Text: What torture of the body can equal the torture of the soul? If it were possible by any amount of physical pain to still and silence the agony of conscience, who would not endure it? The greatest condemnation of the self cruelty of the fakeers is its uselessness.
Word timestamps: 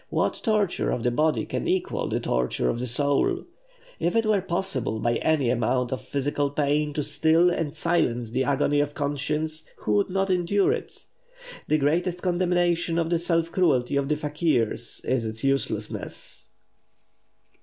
What 0.09 0.41
torture 0.43 0.89
of 0.89 1.03
the 1.03 1.11
body 1.11 1.45
can 1.45 1.67
equal 1.67 2.07
the 2.09 2.19
torture 2.19 2.71
of 2.71 2.79
the 2.79 2.87
soul? 2.87 3.45
If 3.99 4.15
it 4.15 4.25
were 4.25 4.41
possible 4.41 4.97
by 4.97 5.17
any 5.17 5.51
amount 5.51 5.91
of 5.91 6.01
physical 6.01 6.49
pain 6.49 6.91
to 6.93 7.03
still 7.03 7.51
and 7.51 7.71
silence 7.71 8.31
the 8.31 8.43
agony 8.43 8.79
of 8.79 8.95
conscience, 8.95 9.69
who 9.77 9.93
would 9.97 10.09
not 10.09 10.31
endure 10.31 10.71
it? 10.73 11.05
The 11.67 11.77
greatest 11.77 12.23
condemnation 12.23 12.97
of 12.97 13.11
the 13.11 13.19
self 13.19 13.51
cruelty 13.51 13.95
of 13.95 14.09
the 14.09 14.15
fakeers 14.15 15.05
is 15.05 15.23
its 15.27 15.43
uselessness. 15.43 16.49